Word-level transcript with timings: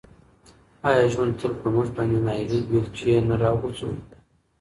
آیا 0.87 1.05
ژوند 1.13 1.31
تل 1.39 1.53
په 1.61 1.67
موږ 1.75 1.87
باندې 1.95 2.17
د 2.21 2.25
ناهیلۍ 2.27 2.59
بیلچې 2.69 3.13
نه 3.29 3.35
راغورځوي؟ 3.43 3.99